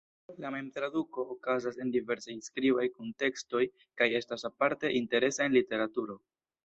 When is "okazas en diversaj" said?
1.33-2.37